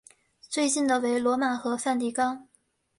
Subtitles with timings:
[0.49, 2.47] 最近的为罗马和梵蒂冈。